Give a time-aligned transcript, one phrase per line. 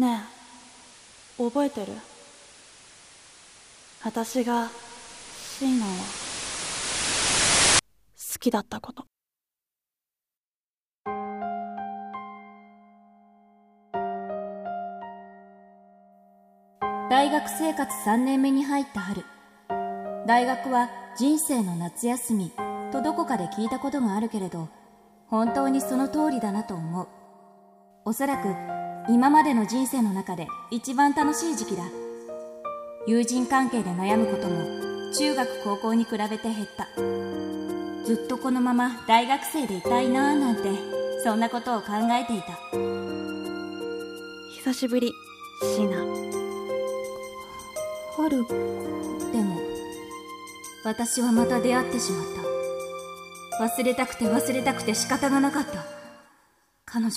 [0.00, 0.22] ね
[1.38, 1.92] え覚えてる？
[4.02, 4.70] 私が
[5.58, 5.88] シーナを。
[5.90, 5.94] 好
[8.38, 9.04] きだったこと。
[17.10, 19.22] 大学生活3年目に入った春。
[20.26, 20.88] 大学は
[21.18, 22.52] 人生の夏休み。
[22.90, 24.70] とどこかで聞いたことがあるけれど
[25.28, 27.08] 本当にその通りだなと思う。
[28.06, 28.79] おそらく
[29.12, 31.82] 今までの人生の中で一番楽しい時期だ。
[33.08, 36.86] 友人関係で悩むことも中学高校に比べて減った。
[38.06, 40.62] ずっとこのまま大学生でいたいなぁなんて
[41.24, 42.56] そんなことを考えていた。
[44.54, 45.12] 久しぶり
[45.60, 45.96] シーナ。
[48.16, 48.54] 春子
[49.32, 49.58] でも
[50.84, 52.26] 私はまた出会ってしまっ
[53.58, 53.64] た。
[53.64, 55.84] 忘れたくて忘れたくて仕方がなかった。
[56.84, 57.14] 彼女に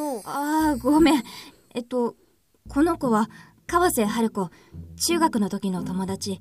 [0.00, 0.22] よ。
[0.24, 1.22] ああごめん
[1.74, 2.16] えっと
[2.68, 3.28] この子は
[3.66, 4.50] 川瀬春子
[4.96, 6.40] 中学の時の友達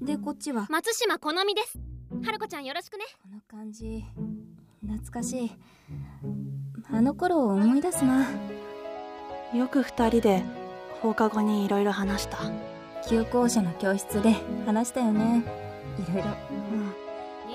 [0.00, 0.66] でこっちは？
[0.70, 1.78] 松島好みです。
[2.24, 3.04] 春子ちゃんよろしくね。
[3.22, 4.04] この感じ
[4.84, 5.52] 懐かしい
[6.90, 8.26] あの頃を思い出すな
[9.54, 10.42] よく二人で
[11.00, 12.38] 放課後にいろいろ話した
[13.08, 14.34] 旧校舎の教室で
[14.66, 15.44] 話したよね
[15.98, 16.28] いろいろ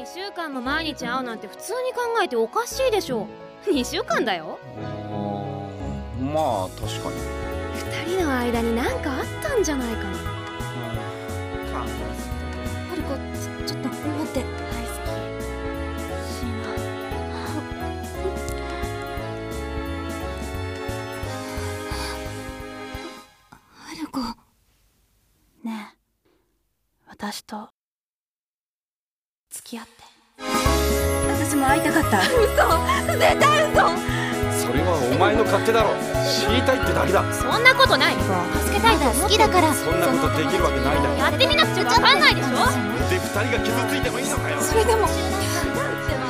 [0.01, 3.27] 2週間も毎日会うなんて普通に考えておかしいでしょ。
[3.65, 4.57] 2週間だよ。
[6.37, 7.15] まあ確かに。
[7.81, 10.17] 2人の間に何かあったんじゃないかな。
[12.91, 13.15] 春子
[13.65, 14.41] ちょちょっと待って。
[14.41, 14.51] 大好
[15.01, 15.09] き
[16.29, 16.47] シー
[23.95, 26.29] 春子ナねえ
[27.09, 27.69] 私と
[29.49, 29.91] 付き合って。
[31.33, 32.21] 私も会いたかった。
[33.97, 34.16] そ
[34.77, 35.97] れはお前の勝手だろ。
[36.23, 37.25] 知りたいってだけだ。
[37.33, 38.15] そんなことない。
[38.61, 39.73] 助けたいと好きだから。
[39.73, 41.17] そんなことできるわけないだろ。
[41.17, 42.61] やってみなくちゃわかんないでしょ。
[43.09, 44.61] で二人が傷ついてもいいのかよ。
[44.61, 45.07] それでも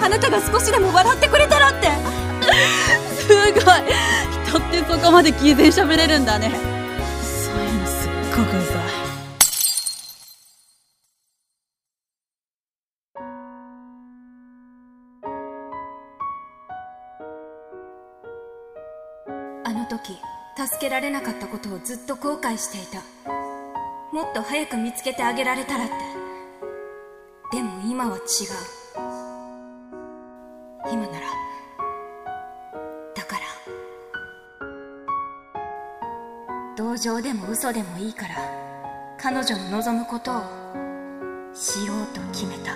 [0.02, 1.91] あなたが少しでも笑ってくれたらって。
[3.19, 3.84] すごい。
[4.47, 6.52] 人ってそこまで毅然喋れるんだね。
[7.22, 9.06] そういうのすっごくうざい
[19.77, 20.17] の時
[20.57, 23.01] 助けられなかったことをずっと後悔していた。
[24.11, 25.93] もっと早く見つけてあげられたらって。
[27.57, 28.23] でも今は違う。
[30.91, 31.27] 今なら。
[33.15, 33.41] だから。
[36.75, 38.35] 同情でも嘘でもいいから
[39.19, 40.41] 彼女の望むことを
[41.53, 42.75] しようと決めた。